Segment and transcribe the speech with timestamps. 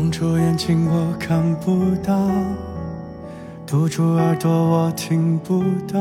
[0.00, 2.16] 蒙住眼睛我看不到，
[3.66, 5.98] 堵住耳朵我听不到，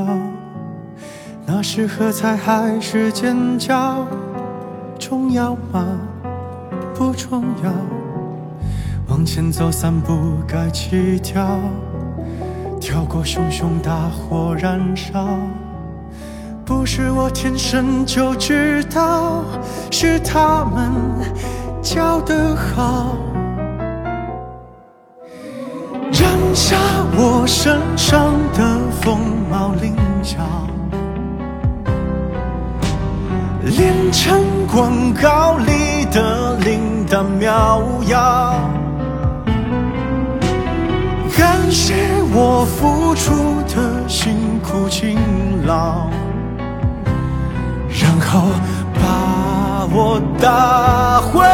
[1.47, 4.05] 那是喝彩还是尖叫？
[4.99, 5.83] 重要吗？
[6.93, 7.73] 不重要。
[9.07, 10.15] 往前走三步
[10.47, 11.57] 该起跳，
[12.79, 15.27] 跳过熊熊大火燃烧。
[16.63, 19.43] 不是我天生就知道，
[19.89, 20.91] 是他们
[21.81, 23.17] 教得好。
[26.57, 26.75] 下
[27.15, 30.37] 我身上的凤毛麟角，
[33.61, 38.59] 练成广告里的灵丹妙药。
[41.37, 41.93] 感谢
[42.33, 45.15] 我付出的辛苦勤
[45.67, 46.09] 劳，
[47.87, 48.47] 然后
[48.95, 51.45] 把我打回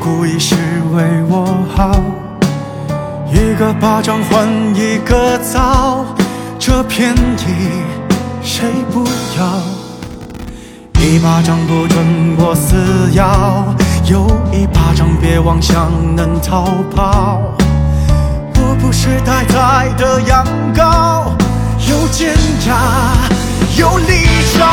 [0.00, 0.54] 故意是
[0.94, 1.44] 为我
[1.76, 2.00] 好。
[3.30, 6.06] 一个巴掌换一个枣，
[6.58, 7.82] 这便宜
[8.42, 9.04] 谁不
[9.38, 9.60] 要？
[10.98, 13.74] 一巴掌不准我撕咬，
[14.06, 16.64] 有一巴掌别妄想能逃
[16.96, 17.42] 跑。
[18.56, 21.26] 我不是呆呆的羊羔，
[21.88, 22.34] 有尖
[22.66, 23.12] 牙，
[23.76, 24.24] 有利
[24.56, 24.66] 爪，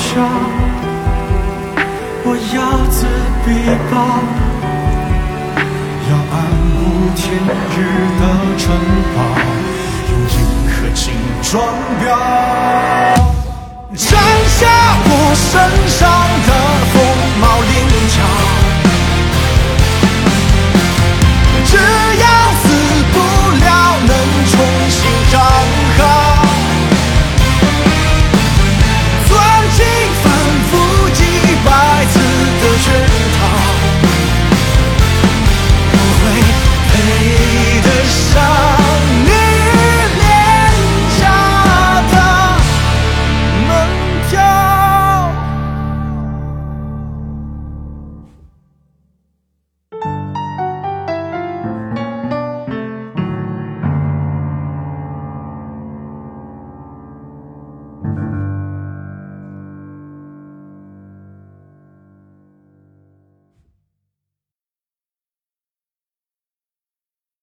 [0.00, 0.08] 下，
[2.24, 2.52] 我睚
[2.90, 2.98] 眦
[3.44, 3.48] 必
[3.90, 3.94] 报。
[6.08, 6.34] 要暗
[6.74, 6.82] 无
[7.14, 7.20] 天
[7.76, 7.78] 日
[8.18, 8.22] 的
[8.58, 8.62] 城
[9.14, 9.16] 堡，
[10.10, 10.36] 用银
[10.72, 11.02] 河金
[11.42, 11.50] 装
[12.00, 12.02] 裱，
[13.94, 14.08] 斩
[14.48, 14.58] 下
[15.04, 15.48] 我身
[15.86, 16.00] 上
[16.46, 16.50] 的